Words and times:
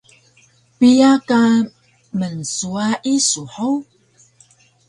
Piya 0.77 1.11
ka 1.27 1.41
mnswayi 2.17 3.15
su 3.29 3.43
hug? 3.53 3.83